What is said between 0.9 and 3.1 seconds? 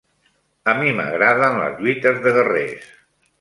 m'agraden les lluites de guerrers.